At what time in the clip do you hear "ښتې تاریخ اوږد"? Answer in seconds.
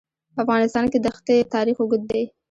1.17-2.03